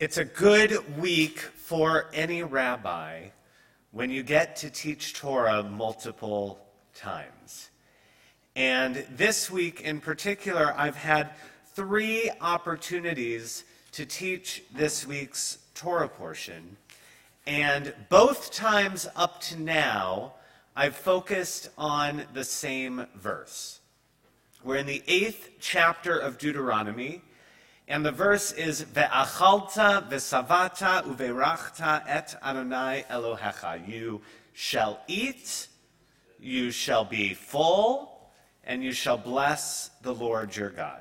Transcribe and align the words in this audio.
It's 0.00 0.18
a 0.18 0.24
good 0.24 0.96
week 1.00 1.40
for 1.40 2.06
any 2.12 2.44
rabbi 2.44 3.30
when 3.90 4.10
you 4.10 4.22
get 4.22 4.54
to 4.58 4.70
teach 4.70 5.12
Torah 5.12 5.64
multiple 5.64 6.60
times. 6.94 7.70
And 8.54 9.04
this 9.10 9.50
week 9.50 9.80
in 9.80 10.00
particular, 10.00 10.72
I've 10.78 10.94
had 10.94 11.30
three 11.74 12.30
opportunities 12.40 13.64
to 13.90 14.06
teach 14.06 14.62
this 14.72 15.04
week's 15.04 15.58
Torah 15.74 16.08
portion. 16.08 16.76
And 17.48 17.92
both 18.08 18.52
times 18.52 19.08
up 19.16 19.40
to 19.40 19.60
now, 19.60 20.34
I've 20.76 20.94
focused 20.94 21.70
on 21.76 22.22
the 22.34 22.44
same 22.44 23.04
verse. 23.16 23.80
We're 24.62 24.76
in 24.76 24.86
the 24.86 25.02
eighth 25.08 25.50
chapter 25.58 26.16
of 26.16 26.38
Deuteronomy, 26.38 27.22
and 27.88 28.04
the 28.04 28.12
verse 28.12 28.52
is 28.52 28.82
Ve'achalta 28.84 30.08
ve'savata 30.10 31.02
uve'rachta 31.04 32.02
et 32.06 32.38
Adonai 32.42 33.04
Elohecha. 33.10 33.88
You 33.88 34.20
shall 34.52 35.00
eat, 35.08 35.68
you 36.38 36.70
shall 36.70 37.04
be 37.04 37.32
full, 37.32 38.30
and 38.62 38.84
you 38.84 38.92
shall 38.92 39.16
bless 39.16 39.88
the 40.02 40.12
Lord 40.12 40.54
your 40.54 40.68
God. 40.68 41.00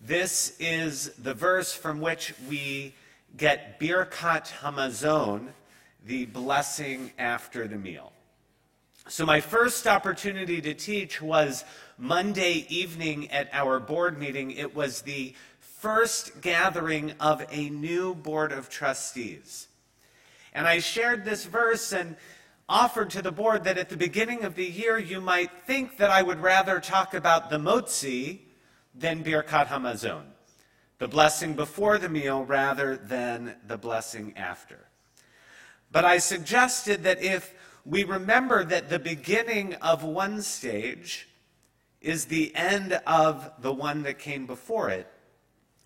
This 0.00 0.56
is 0.58 1.10
the 1.14 1.34
verse 1.34 1.72
from 1.72 2.00
which 2.00 2.34
we 2.48 2.94
get 3.36 3.78
Birkat 3.78 4.50
Hamazon, 4.60 5.46
the 6.04 6.26
blessing 6.26 7.12
after 7.18 7.68
the 7.68 7.76
meal. 7.76 8.12
So, 9.08 9.24
my 9.24 9.40
first 9.40 9.86
opportunity 9.86 10.60
to 10.60 10.74
teach 10.74 11.22
was 11.22 11.64
Monday 11.96 12.66
evening 12.68 13.30
at 13.30 13.48
our 13.52 13.80
board 13.80 14.18
meeting. 14.18 14.50
It 14.50 14.74
was 14.74 15.02
the 15.02 15.34
first 15.78 16.40
gathering 16.40 17.12
of 17.20 17.46
a 17.52 17.70
new 17.70 18.12
board 18.12 18.50
of 18.50 18.68
trustees. 18.68 19.68
And 20.52 20.66
I 20.66 20.80
shared 20.80 21.24
this 21.24 21.44
verse 21.44 21.92
and 21.92 22.16
offered 22.68 23.10
to 23.10 23.22
the 23.22 23.30
board 23.30 23.62
that 23.62 23.78
at 23.78 23.88
the 23.88 23.96
beginning 23.96 24.42
of 24.42 24.56
the 24.56 24.66
year 24.66 24.98
you 24.98 25.20
might 25.20 25.50
think 25.66 25.96
that 25.98 26.10
I 26.10 26.22
would 26.22 26.40
rather 26.40 26.80
talk 26.80 27.14
about 27.14 27.48
the 27.48 27.58
motzi 27.58 28.40
than 28.92 29.22
Birkat 29.22 29.68
Hamazon, 29.68 30.24
the 30.98 31.06
blessing 31.06 31.54
before 31.54 31.96
the 31.96 32.08
meal 32.08 32.44
rather 32.44 32.96
than 32.96 33.54
the 33.68 33.78
blessing 33.78 34.34
after. 34.36 34.80
But 35.92 36.04
I 36.04 36.18
suggested 36.18 37.04
that 37.04 37.22
if 37.22 37.54
we 37.84 38.02
remember 38.02 38.64
that 38.64 38.90
the 38.90 38.98
beginning 38.98 39.74
of 39.74 40.02
one 40.02 40.42
stage 40.42 41.28
is 42.00 42.24
the 42.24 42.52
end 42.56 42.94
of 43.06 43.52
the 43.60 43.72
one 43.72 44.02
that 44.02 44.18
came 44.18 44.44
before 44.44 44.90
it, 44.90 45.06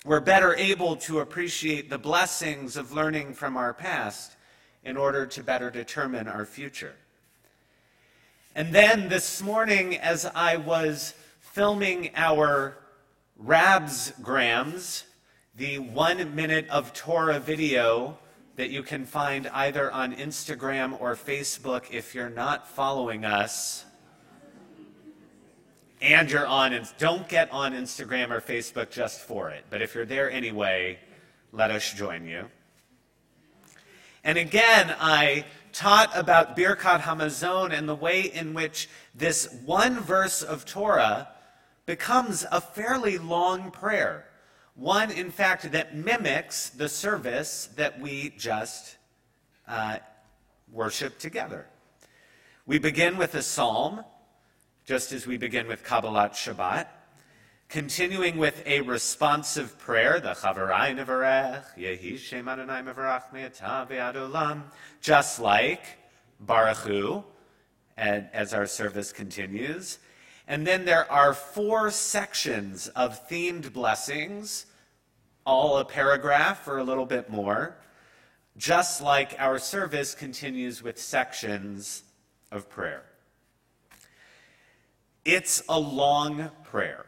we're 0.04 0.20
better 0.20 0.54
able 0.56 0.96
to 0.96 1.20
appreciate 1.20 1.88
the 1.88 1.98
blessings 1.98 2.76
of 2.76 2.92
learning 2.92 3.34
from 3.34 3.56
our 3.56 3.72
past 3.72 4.36
in 4.84 4.96
order 4.96 5.26
to 5.26 5.44
better 5.44 5.70
determine 5.70 6.26
our 6.26 6.44
future. 6.44 6.94
And 8.54 8.74
then 8.74 9.08
this 9.08 9.40
morning, 9.40 9.96
as 9.96 10.26
I 10.26 10.56
was 10.56 11.14
filming 11.40 12.10
our 12.16 12.76
Rabs 13.36 14.12
Grams, 14.20 15.04
the 15.56 15.78
one 15.78 16.34
minute 16.34 16.68
of 16.68 16.92
Torah 16.92 17.38
video 17.38 18.18
that 18.56 18.70
you 18.70 18.82
can 18.82 19.04
find 19.06 19.46
either 19.48 19.90
on 19.92 20.14
Instagram 20.16 21.00
or 21.00 21.14
Facebook 21.14 21.84
if 21.90 22.14
you're 22.14 22.28
not 22.28 22.68
following 22.68 23.24
us, 23.24 23.84
and 26.02 26.28
you're 26.28 26.46
on, 26.46 26.78
don't 26.98 27.28
get 27.28 27.50
on 27.52 27.72
Instagram 27.72 28.30
or 28.30 28.40
Facebook 28.40 28.90
just 28.90 29.20
for 29.20 29.50
it. 29.50 29.64
But 29.70 29.80
if 29.82 29.94
you're 29.94 30.04
there 30.04 30.30
anyway, 30.30 30.98
let 31.52 31.70
us 31.70 31.92
join 31.92 32.26
you. 32.26 32.46
And 34.24 34.36
again, 34.36 34.94
I 35.00 35.44
taught 35.72 36.10
about 36.14 36.56
Birkat 36.56 37.02
Hamazon 37.02 37.72
and 37.72 37.88
the 37.88 37.94
way 37.94 38.22
in 38.22 38.52
which 38.52 38.88
this 39.14 39.48
one 39.64 40.00
verse 40.00 40.42
of 40.42 40.64
Torah 40.64 41.28
becomes 41.86 42.44
a 42.50 42.60
fairly 42.60 43.18
long 43.18 43.70
prayer. 43.70 44.26
One, 44.74 45.10
in 45.10 45.30
fact, 45.30 45.70
that 45.70 45.94
mimics 45.94 46.70
the 46.70 46.88
service 46.88 47.68
that 47.76 48.00
we 48.00 48.34
just 48.36 48.96
uh, 49.68 49.98
worship 50.72 51.18
together. 51.18 51.66
We 52.66 52.78
begin 52.78 53.16
with 53.16 53.34
a 53.34 53.42
psalm 53.42 54.04
just 54.84 55.12
as 55.12 55.26
we 55.26 55.36
begin 55.36 55.68
with 55.68 55.84
Kabbalat 55.84 56.32
Shabbat, 56.32 56.86
continuing 57.68 58.36
with 58.36 58.62
a 58.66 58.80
responsive 58.80 59.78
prayer, 59.78 60.18
the 60.18 60.32
Chavarai 60.32 60.94
Nevarech, 60.94 61.62
Yehi 61.78 62.18
Shem 62.18 62.48
Adonai 62.48 62.82
Mevarach 62.82 63.32
Me'ata 63.32 63.86
Ve'adolam, 63.88 64.64
just 65.00 65.40
like 65.40 65.84
Baruch 66.40 66.78
Hu, 66.78 67.24
as 67.96 68.52
our 68.52 68.66
service 68.66 69.12
continues. 69.12 69.98
And 70.48 70.66
then 70.66 70.84
there 70.84 71.10
are 71.10 71.32
four 71.32 71.90
sections 71.92 72.88
of 72.88 73.28
themed 73.28 73.72
blessings, 73.72 74.66
all 75.46 75.78
a 75.78 75.84
paragraph 75.84 76.66
or 76.66 76.78
a 76.78 76.84
little 76.84 77.06
bit 77.06 77.30
more, 77.30 77.76
just 78.56 79.00
like 79.00 79.36
our 79.38 79.58
service 79.58 80.14
continues 80.14 80.82
with 80.82 80.98
sections 80.98 82.02
of 82.50 82.68
prayer. 82.68 83.04
It's 85.24 85.62
a 85.68 85.78
long 85.78 86.50
prayer. 86.64 87.06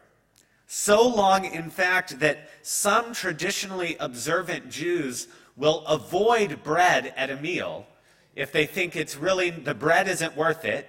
So 0.67 1.07
long, 1.07 1.45
in 1.45 1.71
fact, 1.71 2.21
that 2.21 2.49
some 2.63 3.13
traditionally 3.13 3.97
observant 4.01 4.71
Jews 4.71 5.29
will 5.57 5.85
avoid 5.87 6.63
bread 6.63 7.13
at 7.17 7.31
a 7.31 7.37
meal 7.37 7.87
if 8.35 8.51
they 8.51 8.67
think 8.67 8.97
it's 8.97 9.17
really, 9.17 9.51
the 9.51 9.75
bread 9.75 10.09
isn't 10.09 10.37
worth 10.37 10.65
it, 10.65 10.89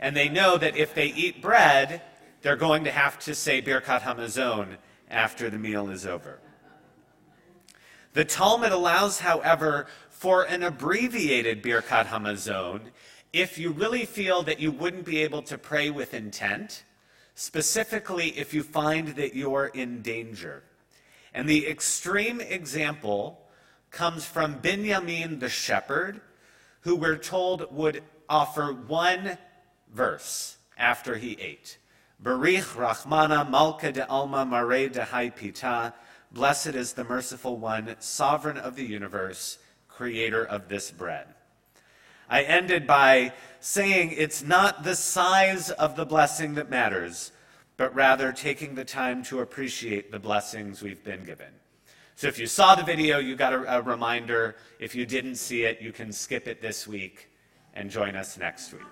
and 0.00 0.16
they 0.16 0.28
know 0.28 0.56
that 0.56 0.76
if 0.76 0.94
they 0.94 1.08
eat 1.08 1.42
bread, 1.42 2.02
they're 2.42 2.56
going 2.56 2.84
to 2.84 2.90
have 2.90 3.18
to 3.20 3.34
say 3.34 3.60
Birkat 3.60 4.00
Hamazon 4.00 4.76
after 5.10 5.50
the 5.50 5.58
meal 5.58 5.90
is 5.90 6.06
over. 6.06 6.38
The 8.14 8.24
Talmud 8.24 8.72
allows, 8.72 9.20
however, 9.20 9.86
for 10.08 10.44
an 10.44 10.62
abbreviated 10.62 11.62
Birkat 11.62 12.06
Hamazon 12.06 12.80
if 13.32 13.58
you 13.58 13.70
really 13.70 14.04
feel 14.04 14.42
that 14.42 14.60
you 14.60 14.70
wouldn't 14.70 15.04
be 15.04 15.22
able 15.22 15.42
to 15.42 15.58
pray 15.58 15.90
with 15.90 16.14
intent, 16.14 16.84
specifically 17.34 18.28
if 18.38 18.54
you 18.54 18.62
find 18.62 19.08
that 19.08 19.34
you're 19.34 19.66
in 19.66 20.02
danger. 20.02 20.62
And 21.34 21.48
the 21.48 21.66
extreme 21.66 22.40
example 22.40 23.42
comes 23.90 24.24
from 24.24 24.60
Binyamin 24.60 25.40
the 25.40 25.48
shepherd, 25.48 26.20
who 26.80 26.96
we're 26.96 27.18
told 27.18 27.74
would 27.74 28.02
offer 28.28 28.72
one 28.72 29.36
verse 29.92 30.56
after 30.78 31.16
he 31.16 31.32
ate. 31.40 31.78
Barich 32.22 32.74
Rachmana 32.74 33.48
Malka 33.48 33.92
de 33.92 34.08
Alma 34.08 34.46
Mare 34.46 34.88
de 34.88 35.04
Hai 35.04 35.28
Pita. 35.28 35.92
Blessed 36.32 36.74
is 36.74 36.94
the 36.94 37.04
merciful 37.04 37.58
one, 37.58 37.94
sovereign 37.98 38.56
of 38.56 38.74
the 38.76 38.84
universe, 38.84 39.58
creator 39.88 40.44
of 40.44 40.68
this 40.68 40.90
bread. 40.90 41.35
I 42.28 42.42
ended 42.42 42.86
by 42.86 43.32
saying 43.60 44.14
it's 44.16 44.42
not 44.42 44.82
the 44.82 44.96
size 44.96 45.70
of 45.70 45.96
the 45.96 46.04
blessing 46.04 46.54
that 46.54 46.70
matters, 46.70 47.32
but 47.76 47.94
rather 47.94 48.32
taking 48.32 48.74
the 48.74 48.84
time 48.84 49.22
to 49.24 49.40
appreciate 49.40 50.10
the 50.10 50.18
blessings 50.18 50.82
we've 50.82 51.04
been 51.04 51.24
given. 51.24 51.52
So 52.16 52.28
if 52.28 52.38
you 52.38 52.46
saw 52.46 52.74
the 52.74 52.82
video, 52.82 53.18
you 53.18 53.36
got 53.36 53.52
a, 53.52 53.78
a 53.78 53.82
reminder. 53.82 54.56
If 54.78 54.94
you 54.94 55.04
didn't 55.04 55.36
see 55.36 55.64
it, 55.64 55.82
you 55.82 55.92
can 55.92 56.10
skip 56.12 56.48
it 56.48 56.62
this 56.62 56.86
week 56.86 57.28
and 57.74 57.90
join 57.90 58.16
us 58.16 58.38
next 58.38 58.72
week. 58.72 58.82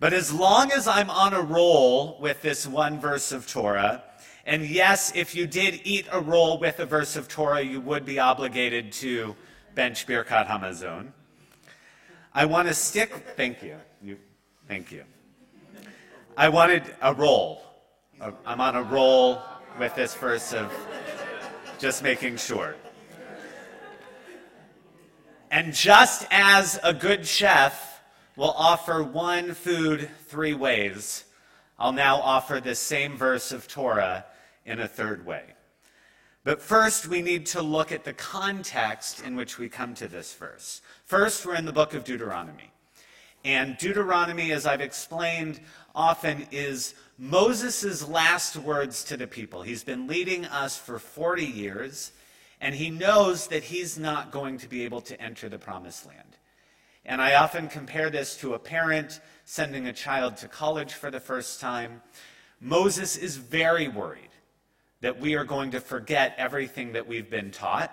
But 0.00 0.12
as 0.12 0.32
long 0.32 0.72
as 0.72 0.86
I'm 0.88 1.10
on 1.10 1.34
a 1.34 1.42
roll 1.42 2.18
with 2.20 2.40
this 2.40 2.66
one 2.66 3.00
verse 3.00 3.32
of 3.32 3.46
Torah, 3.46 4.04
and 4.46 4.64
yes, 4.64 5.12
if 5.14 5.34
you 5.34 5.46
did 5.46 5.80
eat 5.84 6.06
a 6.10 6.20
roll 6.20 6.58
with 6.58 6.78
a 6.78 6.86
verse 6.86 7.16
of 7.16 7.28
Torah, 7.28 7.60
you 7.60 7.80
would 7.82 8.06
be 8.06 8.18
obligated 8.18 8.92
to 8.92 9.36
bench 9.78 10.08
Birkat 10.08 10.48
Hamazon. 10.48 11.12
I 12.34 12.46
want 12.46 12.66
to 12.66 12.74
stick, 12.74 13.12
thank 13.36 13.62
you. 13.62 13.76
you. 14.02 14.18
Thank 14.66 14.90
you. 14.90 15.04
I 16.36 16.48
wanted 16.48 16.82
a 17.00 17.14
roll. 17.14 17.62
I'm 18.44 18.60
on 18.60 18.74
a 18.74 18.82
roll 18.82 19.40
with 19.78 19.94
this 19.94 20.16
verse 20.16 20.52
of 20.52 20.72
just 21.78 22.02
making 22.02 22.38
sure. 22.38 22.74
And 25.52 25.72
just 25.72 26.26
as 26.32 26.80
a 26.82 26.92
good 26.92 27.24
chef 27.24 28.02
will 28.34 28.54
offer 28.58 29.04
one 29.04 29.54
food 29.54 30.10
three 30.26 30.54
ways, 30.54 31.22
I'll 31.78 31.92
now 31.92 32.16
offer 32.16 32.58
this 32.58 32.80
same 32.80 33.16
verse 33.16 33.52
of 33.52 33.68
Torah 33.68 34.24
in 34.66 34.80
a 34.80 34.88
third 34.88 35.24
way. 35.24 35.44
But 36.48 36.62
first, 36.62 37.08
we 37.08 37.20
need 37.20 37.44
to 37.48 37.60
look 37.60 37.92
at 37.92 38.04
the 38.04 38.14
context 38.14 39.22
in 39.22 39.36
which 39.36 39.58
we 39.58 39.68
come 39.68 39.92
to 39.96 40.08
this 40.08 40.32
verse. 40.32 40.80
First, 41.04 41.44
we're 41.44 41.56
in 41.56 41.66
the 41.66 41.74
book 41.74 41.92
of 41.92 42.04
Deuteronomy. 42.04 42.72
And 43.44 43.76
Deuteronomy, 43.76 44.50
as 44.52 44.64
I've 44.64 44.80
explained 44.80 45.60
often, 45.94 46.46
is 46.50 46.94
Moses' 47.18 48.08
last 48.08 48.56
words 48.56 49.04
to 49.04 49.18
the 49.18 49.26
people. 49.26 49.60
He's 49.60 49.84
been 49.84 50.06
leading 50.06 50.46
us 50.46 50.78
for 50.78 50.98
40 50.98 51.44
years, 51.44 52.12
and 52.62 52.74
he 52.74 52.88
knows 52.88 53.48
that 53.48 53.64
he's 53.64 53.98
not 53.98 54.32
going 54.32 54.56
to 54.56 54.68
be 54.70 54.86
able 54.86 55.02
to 55.02 55.20
enter 55.20 55.50
the 55.50 55.58
promised 55.58 56.06
land. 56.06 56.38
And 57.04 57.20
I 57.20 57.34
often 57.34 57.68
compare 57.68 58.08
this 58.08 58.38
to 58.38 58.54
a 58.54 58.58
parent 58.58 59.20
sending 59.44 59.86
a 59.86 59.92
child 59.92 60.38
to 60.38 60.48
college 60.48 60.94
for 60.94 61.10
the 61.10 61.20
first 61.20 61.60
time. 61.60 62.00
Moses 62.58 63.18
is 63.18 63.36
very 63.36 63.86
worried 63.86 64.27
that 65.00 65.20
we 65.20 65.34
are 65.36 65.44
going 65.44 65.70
to 65.70 65.80
forget 65.80 66.34
everything 66.38 66.92
that 66.92 67.06
we've 67.06 67.30
been 67.30 67.50
taught 67.50 67.92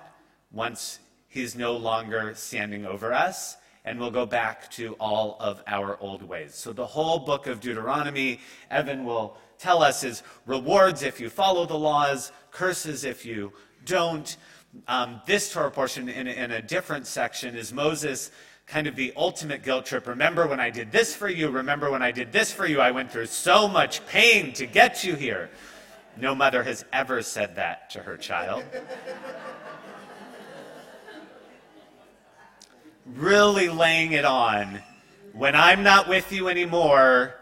once 0.51 0.99
he's 1.27 1.55
no 1.55 1.75
longer 1.75 2.33
standing 2.35 2.85
over 2.85 3.13
us, 3.13 3.57
and 3.83 3.99
we'll 3.99 4.11
go 4.11 4.25
back 4.25 4.71
to 4.71 4.93
all 4.93 5.37
of 5.39 5.61
our 5.67 5.97
old 5.99 6.23
ways. 6.23 6.55
So, 6.55 6.73
the 6.73 6.85
whole 6.85 7.19
book 7.19 7.45
of 7.45 7.59
Deuteronomy, 7.59 8.39
Evan 8.71 9.05
will 9.05 9.37
tell 9.59 9.83
us, 9.83 10.03
is 10.03 10.23
rewards 10.45 11.03
if 11.03 11.19
you 11.19 11.29
follow 11.29 11.65
the 11.65 11.77
laws, 11.77 12.31
curses 12.51 13.03
if 13.03 13.25
you 13.25 13.53
don't. 13.85 14.37
Um, 14.87 15.21
this 15.25 15.51
Torah 15.53 15.71
portion 15.71 16.09
in, 16.09 16.27
in 16.27 16.51
a 16.51 16.61
different 16.61 17.05
section 17.05 17.55
is 17.55 17.71
Moses 17.71 18.31
kind 18.65 18.87
of 18.87 18.95
the 18.95 19.13
ultimate 19.15 19.63
guilt 19.63 19.85
trip. 19.85 20.07
Remember 20.07 20.47
when 20.47 20.59
I 20.59 20.69
did 20.69 20.91
this 20.91 21.15
for 21.15 21.29
you? 21.29 21.49
Remember 21.49 21.91
when 21.91 22.01
I 22.01 22.11
did 22.11 22.31
this 22.31 22.51
for 22.51 22.65
you? 22.65 22.81
I 22.81 22.91
went 22.91 23.11
through 23.11 23.27
so 23.27 23.67
much 23.67 24.05
pain 24.07 24.53
to 24.53 24.65
get 24.65 25.03
you 25.03 25.15
here. 25.15 25.49
No 26.17 26.33
mother 26.33 26.63
has 26.63 26.85
ever 26.93 27.21
said 27.21 27.55
that 27.57 27.89
to 27.91 27.99
her 27.99 28.17
child. 28.17 28.63
really 33.05 33.69
laying 33.69 34.13
it 34.13 34.25
on. 34.25 34.81
When 35.33 35.55
I'm 35.55 35.83
not 35.83 36.07
with 36.07 36.31
you 36.31 36.47
anymore, 36.47 37.35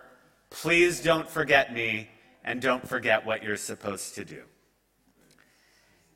please 0.50 1.02
don't 1.02 1.30
forget 1.30 1.74
me 1.74 2.10
and 2.44 2.62
don't 2.62 2.88
forget 2.88 3.26
what 3.26 3.44
you're 3.44 3.58
supposed 3.58 4.16
to 4.16 4.26
do. 4.26 4.44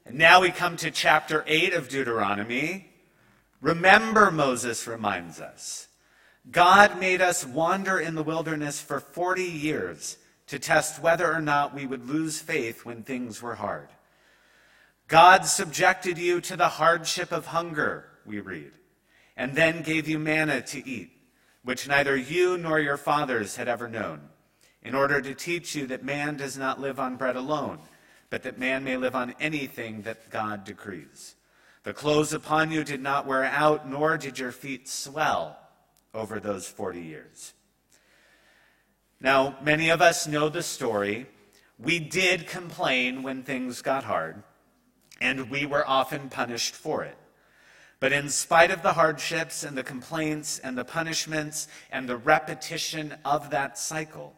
And 0.05 0.17
now 0.17 0.41
we 0.41 0.51
come 0.51 0.77
to 0.77 0.91
chapter 0.91 1.43
8 1.47 1.73
of 1.73 1.89
Deuteronomy. 1.89 2.89
Remember, 3.61 4.31
Moses 4.31 4.87
reminds 4.87 5.39
us, 5.39 5.87
God 6.49 6.99
made 6.99 7.21
us 7.21 7.45
wander 7.45 7.99
in 7.99 8.15
the 8.15 8.23
wilderness 8.23 8.79
for 8.79 8.99
40 8.99 9.43
years 9.43 10.17
to 10.47 10.59
test 10.59 11.01
whether 11.01 11.31
or 11.31 11.41
not 11.41 11.73
we 11.73 11.85
would 11.85 12.07
lose 12.07 12.39
faith 12.39 12.85
when 12.85 13.03
things 13.03 13.41
were 13.41 13.55
hard. 13.55 13.89
God 15.07 15.45
subjected 15.45 16.17
you 16.17 16.41
to 16.41 16.57
the 16.57 16.67
hardship 16.67 17.31
of 17.31 17.47
hunger, 17.47 18.09
we 18.25 18.39
read 18.39 18.71
and 19.37 19.53
then 19.53 19.83
gave 19.83 20.07
you 20.07 20.17
manna 20.19 20.61
to 20.61 20.85
eat, 20.89 21.11
which 21.63 21.87
neither 21.87 22.17
you 22.17 22.57
nor 22.57 22.79
your 22.79 22.97
fathers 22.97 23.55
had 23.55 23.67
ever 23.67 23.87
known, 23.87 24.19
in 24.81 24.95
order 24.95 25.21
to 25.21 25.35
teach 25.35 25.75
you 25.75 25.85
that 25.85 26.03
man 26.03 26.35
does 26.35 26.57
not 26.57 26.81
live 26.81 26.99
on 26.99 27.15
bread 27.15 27.35
alone, 27.35 27.79
but 28.29 28.43
that 28.43 28.57
man 28.57 28.83
may 28.83 28.97
live 28.97 29.15
on 29.15 29.35
anything 29.39 30.01
that 30.01 30.29
God 30.31 30.63
decrees. 30.63 31.35
The 31.83 31.93
clothes 31.93 32.33
upon 32.33 32.71
you 32.71 32.83
did 32.83 33.01
not 33.01 33.27
wear 33.27 33.45
out, 33.45 33.87
nor 33.87 34.17
did 34.17 34.39
your 34.39 34.51
feet 34.51 34.89
swell 34.89 35.57
over 36.13 36.39
those 36.39 36.67
40 36.67 37.01
years. 37.01 37.53
Now, 39.19 39.57
many 39.63 39.89
of 39.89 40.01
us 40.01 40.27
know 40.27 40.47
the 40.49 40.61
story. 40.61 41.25
We 41.79 41.99
did 41.99 42.47
complain 42.47 43.23
when 43.23 43.43
things 43.43 43.81
got 43.81 44.03
hard, 44.03 44.43
and 45.19 45.49
we 45.49 45.65
were 45.65 45.87
often 45.87 46.29
punished 46.29 46.75
for 46.75 47.03
it. 47.03 47.17
But 47.99 48.11
in 48.11 48.29
spite 48.29 48.69
of 48.69 48.83
the 48.83 48.93
hardships 48.93 49.63
and 49.63 49.75
the 49.75 49.83
complaints 49.83 50.59
and 50.59 50.77
the 50.77 50.85
punishments 50.85 51.67
and 51.91 52.07
the 52.07 52.17
repetition 52.17 53.15
of 53.25 53.49
that 53.49 53.79
cycle, 53.79 54.35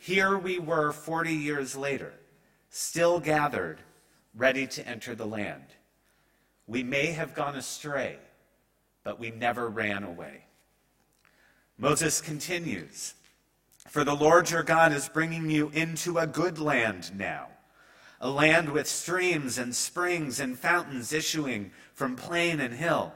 here 0.00 0.38
we 0.38 0.58
were 0.58 0.92
40 0.92 1.34
years 1.34 1.76
later, 1.76 2.14
still 2.70 3.20
gathered, 3.20 3.78
ready 4.34 4.66
to 4.68 4.88
enter 4.88 5.14
the 5.14 5.26
land. 5.26 5.64
We 6.66 6.82
may 6.82 7.06
have 7.08 7.34
gone 7.34 7.56
astray, 7.56 8.16
but 9.04 9.20
we 9.20 9.32
never 9.32 9.68
ran 9.68 10.02
away. 10.02 10.44
Moses 11.76 12.22
continues 12.22 13.14
For 13.88 14.04
the 14.04 14.14
Lord 14.14 14.50
your 14.50 14.62
God 14.62 14.92
is 14.92 15.08
bringing 15.08 15.48
you 15.48 15.70
into 15.70 16.18
a 16.18 16.26
good 16.26 16.58
land 16.58 17.16
now 17.16 17.48
a 18.20 18.28
land 18.28 18.68
with 18.68 18.88
streams 18.88 19.58
and 19.58 19.74
springs 19.74 20.40
and 20.40 20.58
fountains 20.58 21.12
issuing 21.12 21.70
from 21.94 22.16
plain 22.16 22.60
and 22.60 22.74
hill, 22.74 23.12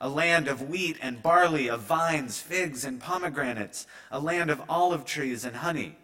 a 0.00 0.08
land 0.08 0.48
of 0.48 0.70
wheat 0.70 0.96
and 1.02 1.22
barley, 1.22 1.68
of 1.68 1.80
vines, 1.80 2.40
figs, 2.40 2.84
and 2.84 2.98
pomegranates, 2.98 3.86
a 4.10 4.18
land 4.18 4.50
of 4.50 4.62
olive 4.68 5.04
trees 5.04 5.44
and 5.44 5.56
honey, 5.56 5.98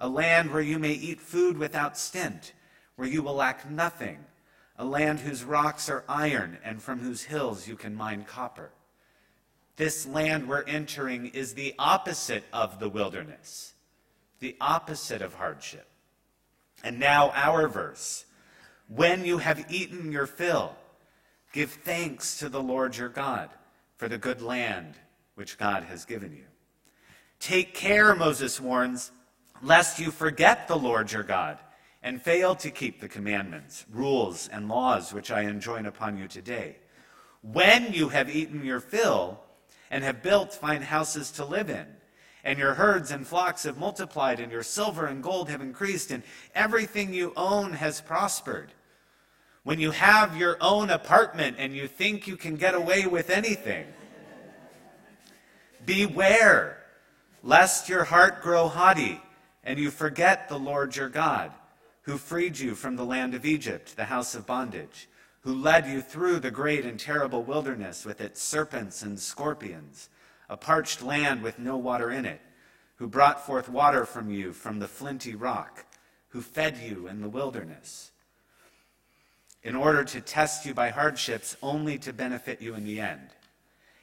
a 0.00 0.08
land 0.08 0.52
where 0.52 0.62
you 0.62 0.78
may 0.78 0.92
eat 0.92 1.20
food 1.20 1.58
without 1.58 1.98
stint, 1.98 2.52
where 2.94 3.08
you 3.08 3.20
will 3.20 3.34
lack 3.34 3.68
nothing, 3.68 4.18
a 4.78 4.84
land 4.84 5.18
whose 5.18 5.42
rocks 5.42 5.88
are 5.88 6.04
iron 6.08 6.56
and 6.62 6.80
from 6.80 7.00
whose 7.00 7.24
hills 7.24 7.66
you 7.66 7.74
can 7.74 7.96
mine 7.96 8.24
copper. 8.24 8.70
This 9.78 10.06
land 10.06 10.48
we're 10.48 10.64
entering 10.64 11.26
is 11.26 11.54
the 11.54 11.72
opposite 11.78 12.42
of 12.52 12.80
the 12.80 12.88
wilderness, 12.88 13.74
the 14.40 14.56
opposite 14.60 15.22
of 15.22 15.34
hardship. 15.34 15.88
And 16.82 16.98
now, 16.98 17.30
our 17.30 17.68
verse. 17.68 18.24
When 18.88 19.24
you 19.24 19.38
have 19.38 19.70
eaten 19.70 20.10
your 20.10 20.26
fill, 20.26 20.74
give 21.52 21.70
thanks 21.70 22.40
to 22.40 22.48
the 22.48 22.60
Lord 22.60 22.96
your 22.96 23.08
God 23.08 23.50
for 23.98 24.08
the 24.08 24.18
good 24.18 24.42
land 24.42 24.94
which 25.36 25.58
God 25.58 25.84
has 25.84 26.04
given 26.04 26.32
you. 26.32 26.46
Take 27.38 27.72
care, 27.72 28.16
Moses 28.16 28.60
warns, 28.60 29.12
lest 29.62 30.00
you 30.00 30.10
forget 30.10 30.66
the 30.66 30.76
Lord 30.76 31.12
your 31.12 31.22
God 31.22 31.56
and 32.02 32.20
fail 32.20 32.56
to 32.56 32.70
keep 32.72 33.00
the 33.00 33.08
commandments, 33.08 33.86
rules, 33.92 34.48
and 34.48 34.68
laws 34.68 35.14
which 35.14 35.30
I 35.30 35.42
enjoin 35.42 35.86
upon 35.86 36.18
you 36.18 36.26
today. 36.26 36.78
When 37.42 37.92
you 37.92 38.08
have 38.08 38.34
eaten 38.34 38.64
your 38.64 38.80
fill 38.80 39.44
and 39.90 40.04
have 40.04 40.22
built 40.22 40.52
fine 40.52 40.82
houses 40.82 41.30
to 41.32 41.44
live 41.44 41.70
in, 41.70 41.86
and 42.44 42.58
your 42.58 42.74
herds 42.74 43.10
and 43.10 43.26
flocks 43.26 43.64
have 43.64 43.78
multiplied, 43.78 44.40
and 44.40 44.52
your 44.52 44.62
silver 44.62 45.06
and 45.06 45.22
gold 45.22 45.48
have 45.48 45.60
increased, 45.60 46.10
and 46.10 46.22
everything 46.54 47.12
you 47.12 47.32
own 47.36 47.72
has 47.72 48.00
prospered. 48.00 48.72
When 49.64 49.80
you 49.80 49.90
have 49.90 50.36
your 50.36 50.56
own 50.60 50.90
apartment 50.90 51.56
and 51.58 51.74
you 51.74 51.88
think 51.88 52.26
you 52.26 52.36
can 52.36 52.56
get 52.56 52.74
away 52.74 53.06
with 53.06 53.28
anything, 53.28 53.86
beware 55.84 56.78
lest 57.42 57.88
your 57.88 58.04
heart 58.04 58.42
grow 58.42 58.68
haughty 58.68 59.20
and 59.64 59.78
you 59.78 59.90
forget 59.90 60.48
the 60.48 60.58
Lord 60.58 60.96
your 60.96 61.08
God, 61.10 61.52
who 62.02 62.16
freed 62.16 62.58
you 62.58 62.74
from 62.74 62.96
the 62.96 63.04
land 63.04 63.34
of 63.34 63.44
Egypt, 63.44 63.96
the 63.96 64.06
house 64.06 64.34
of 64.34 64.46
bondage, 64.46 65.08
who 65.40 65.54
led 65.54 65.86
you 65.86 66.00
through 66.00 66.40
the 66.40 66.50
great 66.50 66.84
and 66.84 66.98
terrible 66.98 67.42
wilderness 67.42 68.04
with 68.04 68.20
its 68.20 68.42
serpents 68.42 69.02
and 69.02 69.18
scorpions 69.18 70.08
a 70.48 70.56
parched 70.56 71.02
land 71.02 71.42
with 71.42 71.58
no 71.58 71.76
water 71.76 72.10
in 72.10 72.24
it, 72.24 72.40
who 72.96 73.06
brought 73.06 73.44
forth 73.44 73.68
water 73.68 74.04
from 74.04 74.30
you 74.30 74.52
from 74.52 74.78
the 74.78 74.88
flinty 74.88 75.34
rock, 75.34 75.84
who 76.28 76.40
fed 76.40 76.76
you 76.78 77.06
in 77.06 77.20
the 77.20 77.28
wilderness, 77.28 78.10
in 79.62 79.76
order 79.76 80.04
to 80.04 80.20
test 80.20 80.64
you 80.64 80.72
by 80.72 80.88
hardships, 80.88 81.56
only 81.62 81.98
to 81.98 82.12
benefit 82.12 82.62
you 82.62 82.74
in 82.74 82.84
the 82.84 83.00
end. 83.00 83.28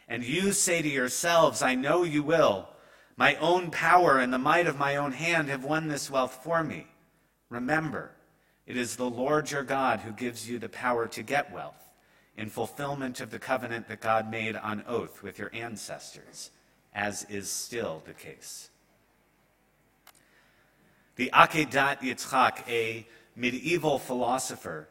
And 0.07 0.23
you 0.23 0.51
say 0.51 0.81
to 0.81 0.87
yourselves, 0.87 1.61
I 1.61 1.73
know 1.73 2.03
you 2.03 2.21
will. 2.21 2.69
My 3.17 3.35
own 3.35 3.71
power 3.71 4.19
and 4.19 4.31
the 4.31 4.37
might 4.37 4.67
of 4.67 4.77
my 4.77 4.97
own 4.97 5.13
hand 5.13 5.49
have 5.49 5.63
won 5.63 5.87
this 5.87 6.11
wealth 6.11 6.41
for 6.43 6.63
me. 6.63 6.85
Remember, 7.49 8.11
it 8.67 8.77
is 8.77 8.95
the 8.95 9.09
Lord 9.09 9.51
your 9.51 9.63
God 9.63 9.99
who 9.99 10.11
gives 10.11 10.49
you 10.49 10.59
the 10.59 10.69
power 10.69 11.07
to 11.07 11.23
get 11.23 11.53
wealth 11.53 11.91
in 12.37 12.49
fulfillment 12.49 13.21
of 13.21 13.31
the 13.31 13.39
covenant 13.39 13.87
that 13.87 14.01
God 14.01 14.29
made 14.29 14.55
on 14.55 14.83
oath 14.87 15.23
with 15.23 15.39
your 15.39 15.51
ancestors, 15.53 16.51
as 16.93 17.25
is 17.29 17.49
still 17.49 18.01
the 18.05 18.13
case. 18.13 18.69
The 21.15 21.29
Akedat 21.33 22.01
Yitzchak, 22.01 22.67
a 22.67 23.07
medieval 23.35 23.99
philosopher, 23.99 24.89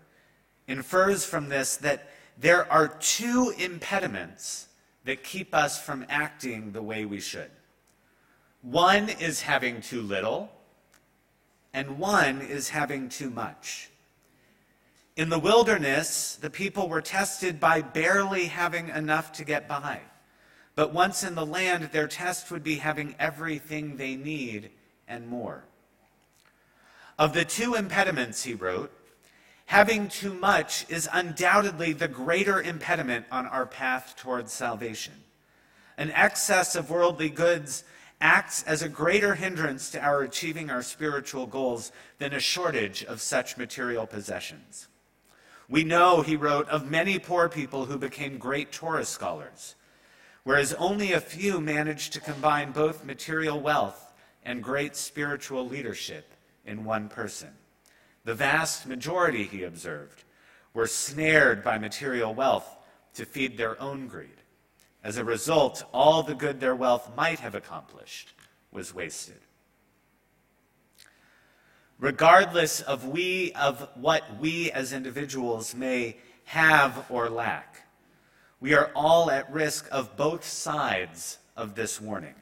infers 0.67 1.25
from 1.25 1.49
this 1.49 1.77
that 1.79 2.09
there 2.39 2.71
are 2.73 2.89
two 2.89 3.53
impediments 3.59 4.69
that 5.05 5.23
keep 5.23 5.55
us 5.55 5.81
from 5.81 6.07
acting 6.09 6.73
the 6.73 6.83
way 6.83 7.05
we 7.05 7.21
should. 7.21 7.51
One 8.63 9.11
is 9.11 9.43
having 9.43 9.83
too 9.83 10.01
little, 10.01 10.51
and 11.75 11.99
one 11.99 12.41
is 12.41 12.69
having 12.71 13.09
too 13.09 13.29
much. 13.29 13.91
In 15.17 15.29
the 15.29 15.39
wilderness, 15.39 16.37
the 16.41 16.49
people 16.49 16.89
were 16.89 17.03
tested 17.03 17.61
by 17.61 17.83
barely 17.83 18.47
having 18.47 18.89
enough 18.89 19.33
to 19.33 19.45
get 19.45 19.69
by. 19.69 20.01
But 20.77 20.95
once 20.95 21.23
in 21.23 21.35
the 21.35 21.47
land, 21.47 21.91
their 21.93 22.09
test 22.09 22.51
would 22.51 22.63
be 22.63 22.77
having 22.77 23.15
everything 23.19 23.97
they 23.97 24.17
need 24.17 24.71
and 25.07 25.29
more. 25.29 25.65
Of 27.19 27.33
the 27.33 27.45
two 27.45 27.75
impediments, 27.75 28.43
he 28.45 28.55
wrote, 28.55 28.93
having 29.67 30.09
too 30.09 30.35
much 30.35 30.85
is 30.89 31.09
undoubtedly 31.13 31.93
the 31.93 32.09
greater 32.09 32.61
impediment 32.61 33.27
on 33.31 33.47
our 33.47 33.67
path 33.67 34.15
towards 34.17 34.53
salvation. 34.53 35.15
An 35.97 36.11
excess 36.11 36.75
of 36.75 36.91
worldly 36.91 37.31
goods 37.31 37.85
acts 38.21 38.63
as 38.65 38.83
a 38.83 38.89
greater 38.89 39.35
hindrance 39.35 39.91
to 39.91 40.03
our 40.03 40.23
achieving 40.23 40.71
our 40.71 40.83
spiritual 40.83 41.47
goals 41.47 41.93
than 42.19 42.33
a 42.33 42.41
shortage 42.41 43.05
of 43.05 43.21
such 43.21 43.57
material 43.57 44.07
possessions. 44.07 44.89
We 45.69 45.85
know, 45.85 46.23
he 46.23 46.37
wrote, 46.37 46.69
of 46.69 46.91
many 46.91 47.19
poor 47.19 47.49
people 47.49 47.87
who 47.87 47.99
became 47.99 48.39
great 48.39 48.73
Torah 48.73 49.05
scholars, 49.05 49.75
whereas 50.43 50.75
only 50.75 51.13
a 51.13 51.21
few 51.21 51.61
managed 51.61 52.13
to 52.13 52.21
combine 52.21 52.73
both 52.73 53.05
material 53.05 53.61
wealth 53.61 54.13
and 54.45 54.63
great 54.63 54.95
spiritual 54.95 55.67
leadership 55.67 56.33
in 56.67 56.85
one 56.85 57.09
person. 57.09 57.51
The 58.25 58.35
vast 58.35 58.87
majority, 58.87 59.45
he 59.45 59.65
observed, 59.65 60.25
were 60.75 60.87
snared 60.87 61.63
by 61.63 61.79
material 61.79 62.35
wealth 62.35 62.69
to 63.15 63.25
feed 63.25 63.57
their 63.57 63.81
own 63.81 64.07
greed. 64.09 64.41
As 65.05 65.19
a 65.19 65.25
result, 65.25 65.85
all 65.93 66.23
the 66.23 66.35
good 66.35 66.61
their 66.61 66.75
wealth 66.75 67.15
might 67.15 67.41
have 67.41 67.55
accomplished 67.55 68.33
was 68.73 68.95
wasted. 68.95 69.39
Regardless 71.99 72.81
of 72.81 73.07
we 73.07 73.53
of 73.53 73.87
what 73.95 74.41
we 74.41 74.71
as 74.73 74.95
individuals 74.95 75.75
may 75.75 76.17
have 76.45 77.05
or 77.11 77.29
lack, 77.29 77.87
we 78.61 78.73
are 78.73 78.91
all 78.95 79.31
at 79.31 79.53
risk 79.53 79.87
of 79.93 80.17
both 80.17 80.43
sides 80.43 81.39
of 81.55 81.75
this 81.75 82.01
warning. 82.01 82.35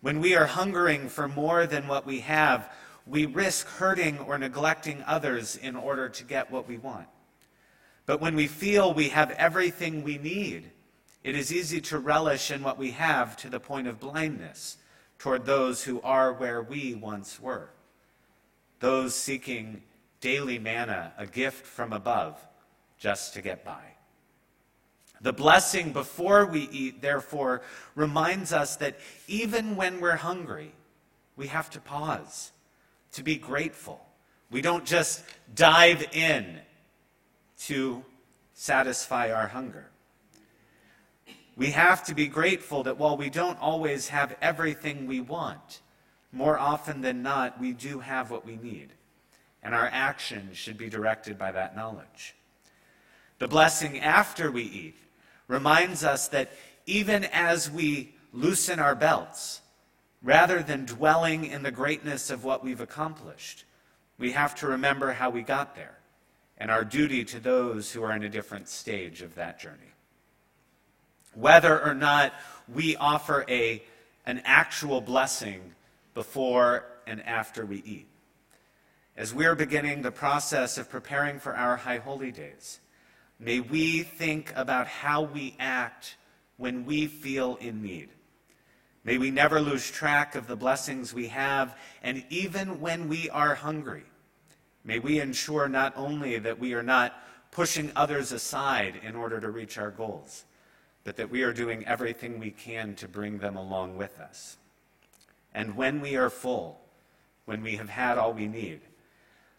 When 0.00 0.20
we 0.20 0.34
are 0.34 0.46
hungering 0.46 1.10
for 1.10 1.28
more 1.28 1.66
than 1.66 1.86
what 1.86 2.06
we 2.06 2.20
have, 2.20 2.72
we 3.06 3.26
risk 3.26 3.66
hurting 3.66 4.18
or 4.20 4.38
neglecting 4.38 5.04
others 5.06 5.56
in 5.56 5.76
order 5.76 6.08
to 6.08 6.24
get 6.24 6.50
what 6.50 6.66
we 6.66 6.78
want. 6.78 7.06
But 8.06 8.20
when 8.20 8.34
we 8.34 8.46
feel 8.46 8.94
we 8.94 9.10
have 9.10 9.30
everything 9.32 10.02
we 10.02 10.16
need, 10.16 10.70
it 11.22 11.36
is 11.36 11.52
easy 11.52 11.80
to 11.82 11.98
relish 11.98 12.50
in 12.50 12.62
what 12.62 12.78
we 12.78 12.92
have 12.92 13.36
to 13.38 13.50
the 13.50 13.60
point 13.60 13.86
of 13.86 14.00
blindness 14.00 14.78
toward 15.18 15.44
those 15.44 15.84
who 15.84 16.00
are 16.00 16.32
where 16.32 16.62
we 16.62 16.94
once 16.94 17.38
were. 17.38 17.70
Those 18.80 19.14
seeking 19.14 19.82
daily 20.20 20.58
manna, 20.58 21.12
a 21.18 21.26
gift 21.26 21.66
from 21.66 21.92
above, 21.92 22.42
just 22.98 23.34
to 23.34 23.42
get 23.42 23.64
by. 23.64 23.82
The 25.20 25.32
blessing 25.34 25.92
before 25.92 26.46
we 26.46 26.62
eat, 26.70 27.02
therefore, 27.02 27.60
reminds 27.94 28.54
us 28.54 28.76
that 28.76 28.96
even 29.28 29.76
when 29.76 30.00
we're 30.00 30.16
hungry, 30.16 30.72
we 31.36 31.48
have 31.48 31.68
to 31.70 31.80
pause, 31.80 32.52
to 33.12 33.22
be 33.22 33.36
grateful. 33.36 34.00
We 34.50 34.62
don't 34.62 34.86
just 34.86 35.22
dive 35.54 36.02
in 36.14 36.60
to 37.64 38.02
satisfy 38.54 39.30
our 39.30 39.48
hunger. 39.48 39.90
We 41.60 41.72
have 41.72 42.02
to 42.04 42.14
be 42.14 42.26
grateful 42.26 42.84
that 42.84 42.96
while 42.96 43.18
we 43.18 43.28
don't 43.28 43.60
always 43.60 44.08
have 44.08 44.34
everything 44.40 45.06
we 45.06 45.20
want, 45.20 45.82
more 46.32 46.58
often 46.58 47.02
than 47.02 47.22
not, 47.22 47.60
we 47.60 47.74
do 47.74 47.98
have 47.98 48.30
what 48.30 48.46
we 48.46 48.56
need. 48.56 48.94
And 49.62 49.74
our 49.74 49.90
actions 49.92 50.56
should 50.56 50.78
be 50.78 50.88
directed 50.88 51.36
by 51.36 51.52
that 51.52 51.76
knowledge. 51.76 52.34
The 53.40 53.46
blessing 53.46 54.00
after 54.00 54.50
we 54.50 54.62
eat 54.62 54.96
reminds 55.48 56.02
us 56.02 56.28
that 56.28 56.50
even 56.86 57.24
as 57.24 57.70
we 57.70 58.14
loosen 58.32 58.78
our 58.78 58.94
belts, 58.94 59.60
rather 60.22 60.62
than 60.62 60.86
dwelling 60.86 61.44
in 61.44 61.62
the 61.62 61.70
greatness 61.70 62.30
of 62.30 62.42
what 62.42 62.64
we've 62.64 62.80
accomplished, 62.80 63.66
we 64.16 64.32
have 64.32 64.54
to 64.54 64.66
remember 64.66 65.12
how 65.12 65.28
we 65.28 65.42
got 65.42 65.76
there 65.76 65.98
and 66.56 66.70
our 66.70 66.84
duty 66.84 67.22
to 67.26 67.38
those 67.38 67.92
who 67.92 68.02
are 68.02 68.16
in 68.16 68.22
a 68.22 68.30
different 68.30 68.66
stage 68.66 69.20
of 69.20 69.34
that 69.34 69.60
journey. 69.60 69.92
Whether 71.34 71.80
or 71.82 71.94
not 71.94 72.32
we 72.72 72.96
offer 72.96 73.44
a, 73.48 73.82
an 74.26 74.42
actual 74.44 75.00
blessing 75.00 75.74
before 76.14 76.84
and 77.06 77.22
after 77.26 77.64
we 77.64 77.82
eat. 77.84 78.06
As 79.16 79.34
we're 79.34 79.54
beginning 79.54 80.02
the 80.02 80.10
process 80.10 80.78
of 80.78 80.90
preparing 80.90 81.38
for 81.38 81.54
our 81.54 81.76
High 81.76 81.98
Holy 81.98 82.30
Days, 82.30 82.80
may 83.38 83.60
we 83.60 84.02
think 84.02 84.52
about 84.56 84.86
how 84.86 85.22
we 85.22 85.56
act 85.58 86.16
when 86.56 86.84
we 86.84 87.06
feel 87.06 87.56
in 87.56 87.82
need. 87.82 88.10
May 89.04 89.18
we 89.18 89.30
never 89.30 89.60
lose 89.60 89.90
track 89.90 90.34
of 90.34 90.46
the 90.46 90.56
blessings 90.56 91.14
we 91.14 91.28
have, 91.28 91.76
and 92.02 92.24
even 92.28 92.80
when 92.80 93.08
we 93.08 93.30
are 93.30 93.54
hungry, 93.54 94.04
May 94.84 94.98
we 94.98 95.20
ensure 95.20 95.68
not 95.68 95.92
only 95.96 96.38
that 96.38 96.58
we 96.58 96.74
are 96.74 96.82
not 96.82 97.22
pushing 97.50 97.92
others 97.94 98.32
aside 98.32 99.00
in 99.02 99.14
order 99.14 99.40
to 99.40 99.50
reach 99.50 99.76
our 99.76 99.90
goals, 99.90 100.44
but 101.04 101.16
that 101.16 101.30
we 101.30 101.42
are 101.42 101.52
doing 101.52 101.86
everything 101.86 102.38
we 102.38 102.50
can 102.50 102.94
to 102.96 103.08
bring 103.08 103.38
them 103.38 103.56
along 103.56 103.96
with 103.96 104.18
us. 104.20 104.56
And 105.54 105.76
when 105.76 106.00
we 106.00 106.16
are 106.16 106.30
full, 106.30 106.80
when 107.44 107.62
we 107.62 107.76
have 107.76 107.88
had 107.88 108.18
all 108.18 108.32
we 108.32 108.46
need, 108.46 108.80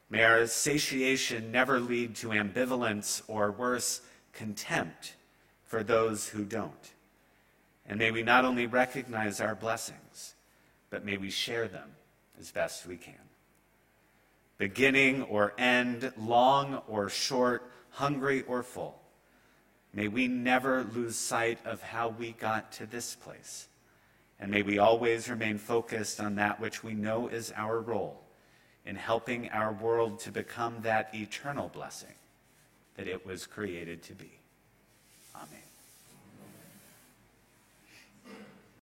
may 0.10 0.24
our 0.24 0.46
satiation 0.48 1.52
never 1.52 1.80
lead 1.80 2.16
to 2.18 2.30
ambivalence 2.30 3.22
or 3.28 3.52
worse, 3.52 4.02
contempt 4.34 5.16
for 5.64 5.84
those 5.84 6.30
who 6.30 6.44
don't. 6.44 6.94
And 7.88 8.00
may 8.00 8.12
we 8.12 8.24
not 8.24 8.46
only 8.46 8.68
recognize 8.68 9.42
our 9.42 9.56
blessings, 9.56 10.36
but 10.90 11.04
may 11.04 11.18
we 11.18 11.30
share 11.30 11.68
them 11.68 11.90
as 12.40 12.52
best 12.52 12.86
we 12.86 12.98
can 12.98 13.16
beginning 14.62 15.24
or 15.24 15.56
end, 15.58 16.14
long 16.16 16.84
or 16.88 17.10
short, 17.10 17.72
hungry 17.90 18.44
or 18.44 18.62
full. 18.62 19.01
May 19.94 20.08
we 20.08 20.28
never 20.28 20.84
lose 20.84 21.16
sight 21.16 21.60
of 21.66 21.82
how 21.82 22.10
we 22.10 22.32
got 22.32 22.72
to 22.74 22.86
this 22.86 23.16
place. 23.16 23.68
And 24.40 24.50
may 24.50 24.62
we 24.62 24.80
always 24.80 25.30
remain 25.30 25.58
focused 25.58 26.20
on 26.20 26.36
that 26.36 26.60
which 26.60 26.84
we 26.84 26.94
know 26.94 27.28
is 27.28 27.54
our 27.56 27.80
role 27.80 28.24
in 28.86 28.96
helping 28.96 29.50
our 29.50 29.72
world 29.72 30.20
to 30.20 30.32
become 30.32 30.82
that 30.82 31.14
eternal 31.14 31.70
blessing 31.70 32.16
that 32.96 33.08
it 33.08 33.26
was 33.26 33.46
created 33.46 34.02
to 34.04 34.14
be. 34.14 34.41